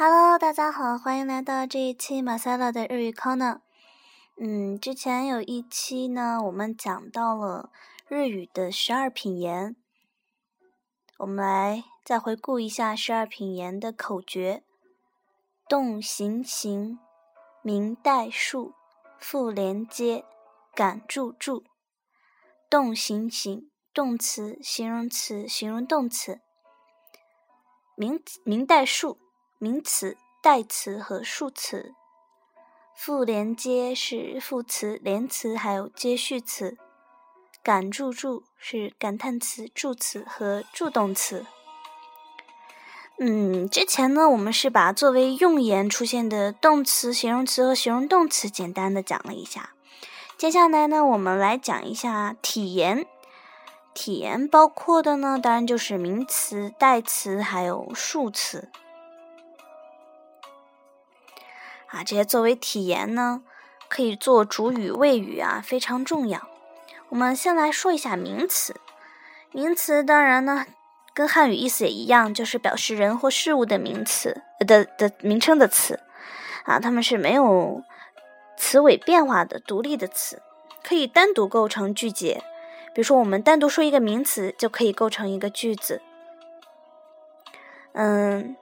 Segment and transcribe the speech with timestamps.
[0.00, 3.62] Hello，大家好，欢迎来到这一期马赛拉的日语课呢。
[4.36, 7.72] 嗯，之前有一期呢，我们讲到了
[8.06, 9.74] 日语的十二品言，
[11.16, 14.62] 我们来再回顾一下十二品言的口诀：
[15.68, 17.00] 动、形、形、
[17.60, 18.74] 名、代、数、
[19.18, 20.24] 复、连接、
[20.76, 21.64] 感、助、助。
[22.70, 26.40] 动、形、形，动词、形容词、形容动词。
[27.96, 29.18] 名、名、代、数。
[29.60, 31.92] 名词、代词和数词，
[32.94, 36.78] 副连接是副词、连词还有接续词，
[37.60, 41.44] 感助助是感叹词、助词和助动词。
[43.18, 49.70] 嗯，之前呢，我们是把作为用言出现的动词、形容词和形容动词简单的讲了一下。
[50.36, 53.04] 接下来呢，我们来讲一下体言。
[53.92, 58.70] 体言包括的呢，当然就是名词、代词还有数词。
[61.88, 63.42] 啊，这些作为体言呢，
[63.88, 66.48] 可以做主语、谓语啊，非常重要。
[67.08, 68.76] 我们先来说一下名词。
[69.52, 70.66] 名词当然呢，
[71.14, 76.00] 跟汉语意思也一样，就是表示人或事物的名词的的名称的词。
[76.64, 77.82] 啊，它们是没有
[78.58, 80.42] 词尾变化的独立的词，
[80.84, 82.44] 可以单独构成句节。
[82.94, 86.02] 比如说，我们单独说一个名词，就可以构成一个句子。
[87.94, 88.54] 嗯。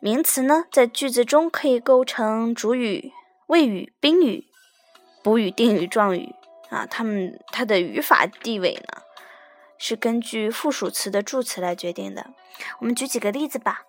[0.00, 3.12] 名词呢，在句子中可以构成主语、
[3.46, 4.46] 谓语、宾语、
[5.22, 6.34] 补语、定语、状语
[6.68, 6.86] 啊。
[6.86, 9.02] 它们它的语法地位呢，
[9.78, 12.26] 是根据附属词的助词来决定的。
[12.80, 13.86] 我们举几个例子吧，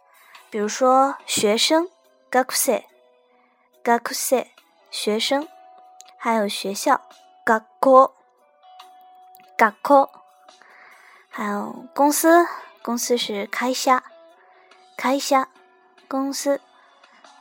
[0.50, 1.90] 比如说学生
[2.32, 2.84] g a k u s e
[3.84, 4.48] g a k u s e
[4.90, 5.48] 学生，
[6.18, 7.02] 还有学校
[7.46, 8.14] gakko
[9.58, 10.10] gakko，
[11.30, 12.48] 还有公司，
[12.82, 14.04] 公司是开虾
[14.96, 15.50] 开虾。
[16.08, 16.62] 公司，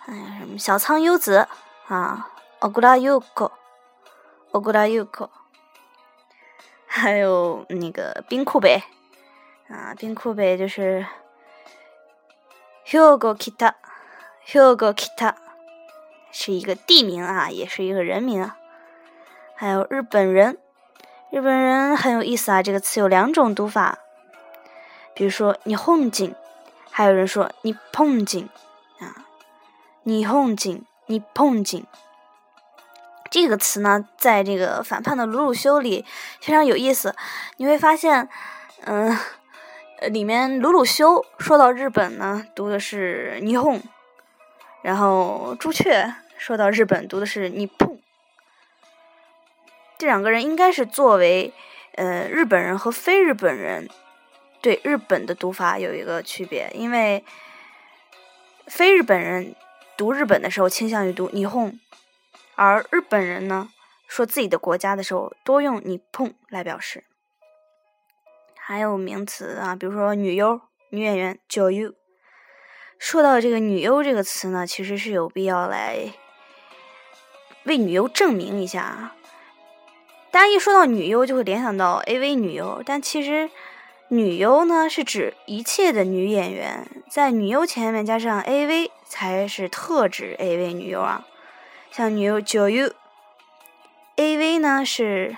[0.00, 1.46] 还有什么小仓优子
[1.86, 2.30] 啊
[2.60, 5.28] ，ogura yuko，ogura yuko，
[6.86, 8.82] 还有那个冰库北
[9.68, 11.06] 啊，冰库北就是
[12.86, 15.34] Hugo kita，Hugo kita
[16.32, 18.50] 是一个地名啊，也是一个人名。
[19.54, 20.58] 还有日本人，
[21.30, 23.98] 日本人很有意思啊，这个词有两种读法，
[25.14, 26.34] 比如说你红景。
[26.96, 28.48] 还有人说你碰景
[29.00, 29.26] 啊，
[30.04, 31.86] 你碰景，你碰景。
[33.30, 36.06] 这个词呢，在这个反叛的鲁鲁修里
[36.40, 37.14] 非常有意思。
[37.58, 38.30] 你会发现，
[38.86, 39.14] 嗯，
[40.10, 43.82] 里面鲁鲁修说到日本呢，读的是霓虹，
[44.80, 48.00] 然后朱雀说到日本读的是你碰。
[49.98, 51.52] 这两个人应该是作为
[51.96, 53.86] 呃日本人和非日本人。
[54.60, 57.24] 对日本的读法有一个区别，因为
[58.66, 59.54] 非日本人
[59.96, 61.78] 读日本的时候倾向于读霓虹，
[62.56, 63.70] 而日本人呢
[64.08, 67.04] 说自己的国家的时候多用你碰来表示。
[68.56, 71.94] 还有名词啊，比如说女优、女演员九优。
[72.98, 76.12] 说到这个女优这个词呢，其实是有必要来
[77.64, 79.14] 为女优证明一下啊。
[80.32, 83.48] 大家一说到女优就会联想到 AV 女优，但其实。
[84.08, 91.26] 女优呢，是指一切的女演员，在女优前面加上 AV 才是特指 AV 女优啊。
[91.90, 92.88] 像女优九优
[94.16, 95.36] ，AV 呢是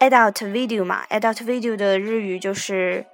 [0.00, 3.06] adult video 嘛，adult video 的日语就是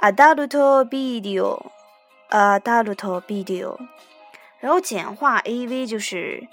[0.00, 0.48] adult
[0.88, 3.78] video，adult video，
[4.58, 6.48] 然后简化 AV 就是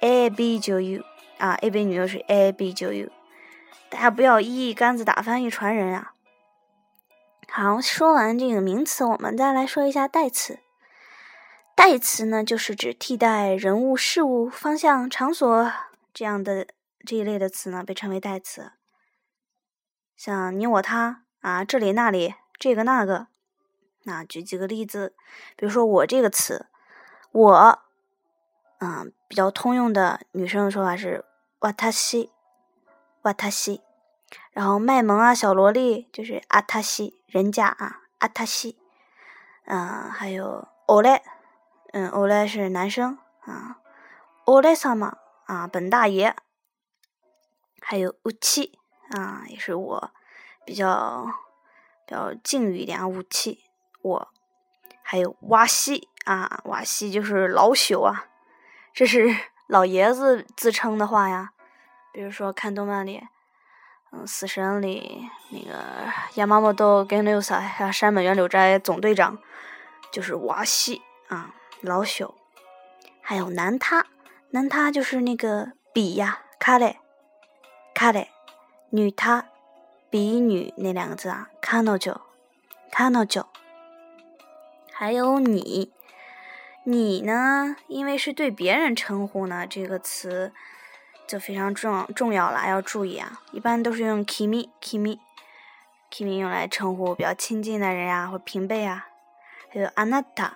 [0.00, 1.02] AB 九优
[1.38, 3.08] 啊，AV 女优是 AB 九优，
[3.88, 6.10] 大家不要一竿子打翻一船人啊。
[7.49, 10.59] 好，说完这个名词，我们再来说一下代词。
[11.75, 15.71] 代词呢，就是指替代人物、事物、方向、场所
[16.13, 16.67] 这样的
[17.05, 18.73] 这一类的词呢，被称为代词。
[20.15, 23.27] 像你、我、他啊，这里、那里、这个、那个。
[24.03, 25.13] 那举几个例子，
[25.55, 27.79] 比如说“我”这个词，“我”
[28.79, 31.25] 嗯，比较通用的女生的说法是“
[31.59, 32.29] わたし”，“
[33.23, 33.81] わたし”。
[34.54, 38.78] 然后卖萌啊，小萝莉就是阿塔西，人家啊，阿塔西，
[39.64, 41.24] 嗯，还有欧莱，
[41.92, 43.80] 嗯，欧莱是男生啊，
[44.44, 45.16] 欧莱萨玛
[45.46, 46.36] 啊，本大爷，
[47.80, 48.78] 还有武器
[49.10, 50.10] 啊，也是我
[50.64, 51.26] 比较
[52.06, 53.64] 比较敬语一点啊，武器
[54.02, 54.28] 我，
[55.02, 58.26] 还有瓦西啊，瓦西就是老朽啊，
[58.94, 59.34] 这是
[59.66, 61.50] 老爷子自称的话呀，
[62.12, 63.26] 比如说看动漫里。
[64.26, 65.84] 死神里那个
[66.34, 69.38] 亚麻木豆跟六萨，还有山本源柳斋总队长，
[70.10, 72.34] 就是瓦西啊，老朽。
[73.20, 74.06] 还有男他，
[74.50, 76.98] 男他就是那个比呀，卡嘞，
[77.94, 78.30] 卡嘞，
[78.90, 79.46] 女他，
[80.10, 82.20] 比女那两个字啊，卡诺就，
[82.90, 83.46] 卡诺就。
[84.92, 85.90] 还有你，
[86.84, 87.76] 你呢？
[87.88, 90.52] 因为是对别人称呼呢，这个词
[91.26, 93.40] 就非常重重要了，要注意啊。
[93.52, 95.18] 一般都是用 kimi kimi
[96.10, 99.06] kimi 用来称呼比较亲近的人呀，或平辈啊。
[99.70, 100.50] 还有 anata，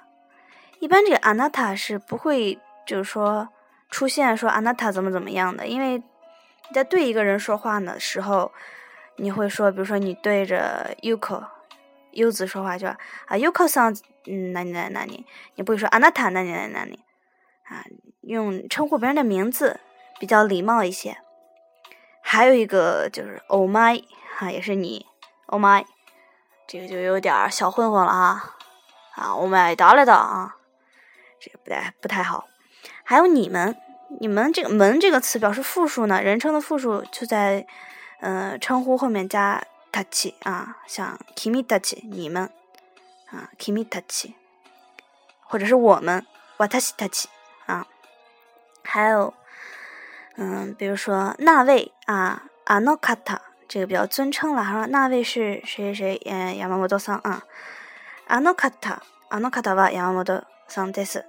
[0.78, 3.48] 一般这个 anata 是不会就是说
[3.90, 8.52] 出现说 anata 怎么怎么样的，因为你在对一个人说话的时候，
[9.16, 11.44] 你会说，比如说你对着 yuko。
[12.12, 12.96] 优子说话就啊
[13.28, 16.98] ，Yuko sound，嗯，哪里哪里哪里，你不会说 Anata 哪里哪里哪里
[17.64, 17.84] 啊，
[18.22, 19.78] 用称呼别人的名字
[20.19, 21.17] 比较礼貌一些。
[22.21, 24.03] 还有一个就是 Oh my，
[24.38, 25.05] 哈，也是你
[25.47, 25.85] Oh my，
[26.67, 28.55] 这个就有点小混混了啊
[29.15, 30.55] 啊，Oh my，到了的啊，
[31.39, 32.47] 这个不太不太好。
[33.03, 33.75] 还有你们，
[34.19, 37.65] 你们这个门这个词表示复数呢，人称的复数就在
[38.21, 39.63] 嗯称呼后面加。
[39.95, 42.50] 他起啊，像 kimi たち你们
[43.29, 44.33] 啊，kimi たち，
[45.44, 46.25] 或者是我们
[46.57, 47.25] 私たち
[47.67, 47.85] 啊，
[48.83, 49.31] 还有
[50.38, 57.41] 嗯，比如说那位啊，あの方，这个比较尊称了，说那位是谁谁谁，嗯，山本さん啊，
[58.27, 61.25] あの方，あの方は山本さんです。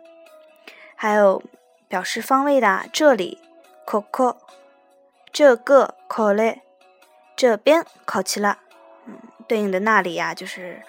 [0.96, 1.42] 还有
[1.88, 3.38] 表示方位的这里，
[3.86, 4.36] ここ，
[5.32, 6.60] 这个，これ。
[7.36, 8.58] 这边考起了，
[9.06, 9.18] 嗯，
[9.48, 10.80] 对应的那里呀，就是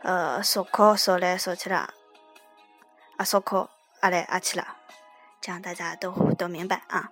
[0.00, 1.92] 呃，索考索来索起了，
[3.18, 3.68] 啊，索考
[4.00, 4.66] 阿来阿起了，
[5.47, 7.09] 这样大家都都明白啊。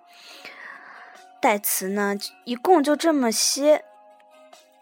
[1.40, 3.86] 代词呢，一共就这么些，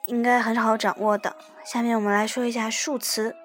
[0.08, 1.36] 应该很好掌握的。
[1.64, 3.36] 下面我们来说一下数词，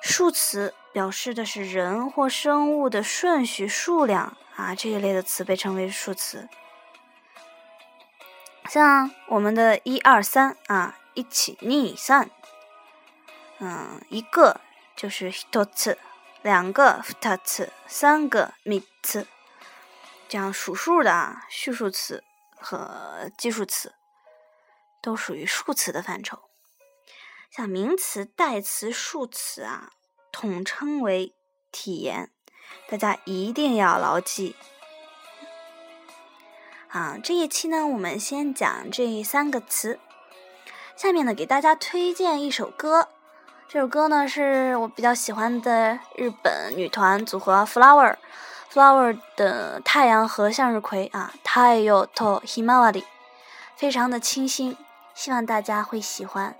[0.00, 6.48] 数词表示的是人或生物的顺序、数量啊，这一类的词被称为数词。
[8.70, 12.30] 像我们的一二三啊，一起逆三，
[13.58, 14.62] 嗯，一个
[14.96, 15.98] 就是一つ，
[16.46, 19.26] 两个二つ，三个三つ，
[20.28, 22.22] 这样数数的啊，序数词
[22.56, 23.96] 和基数词
[25.02, 26.38] 都属于数词的范畴。
[27.50, 29.90] 像名词、代词、数词啊，
[30.30, 31.34] 统称为
[31.72, 32.30] 体言，
[32.88, 34.54] 大家一定要牢记。
[36.90, 39.98] 啊，这一期呢，我们先讲这三个词。
[40.94, 43.08] 下面呢，给大家推荐一首歌。
[43.67, 53.03] 这首歌呢，是我比较喜欢的日本女团组合 Flower，Flower 的《太阳和向日葵》啊，太陽とひまわり，
[53.77, 54.75] 非常的清新，
[55.13, 56.55] 希望大家会喜欢。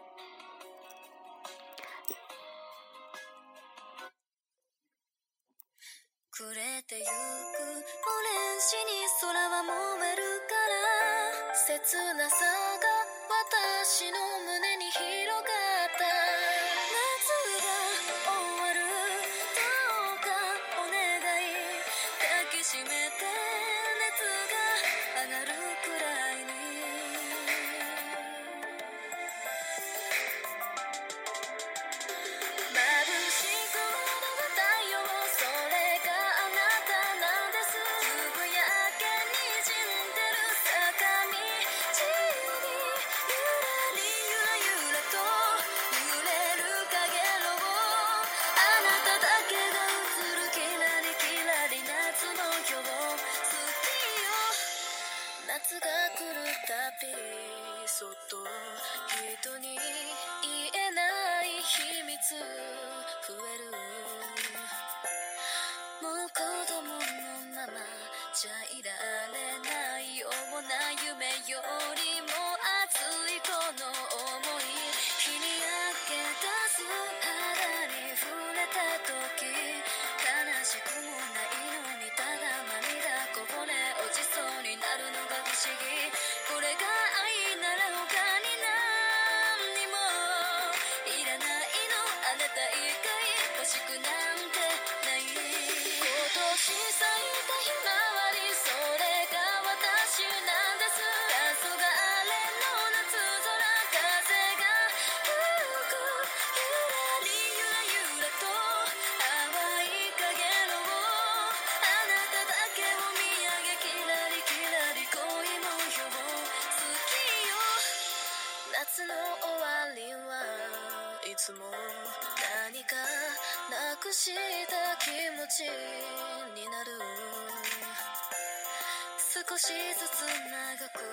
[129.49, 129.71] 少しず
[130.11, 131.07] つ長く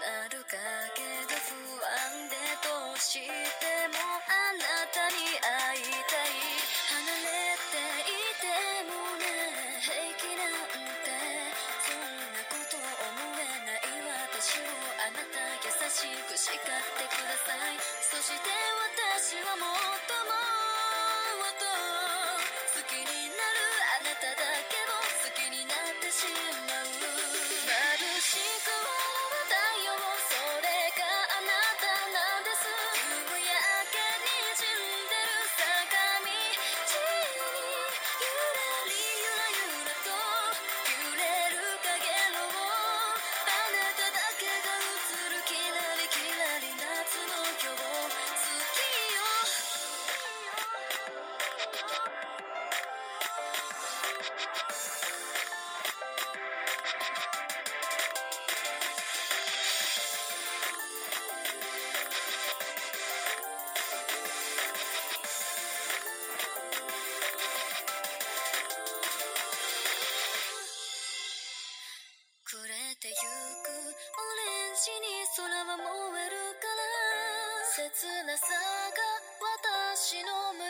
[0.00, 0.56] なるか
[0.96, 2.13] けど不安
[73.04, 73.20] てゆく。
[73.20, 75.84] オレンジに空は燃
[76.24, 76.80] えるから。
[77.76, 79.04] 切なさが
[79.60, 80.63] 私の胸。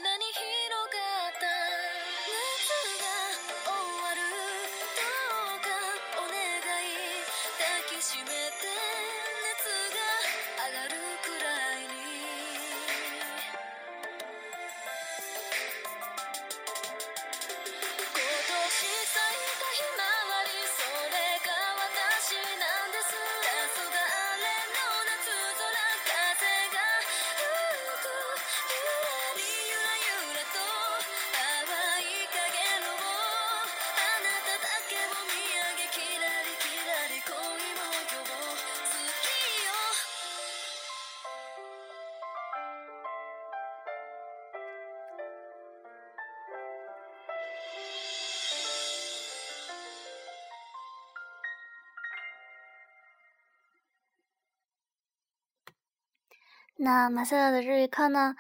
[56.85, 58.37] 那马赛尔的日语课呢？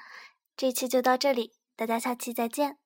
[0.54, 2.76] 这一期就到这里，大家下期再见。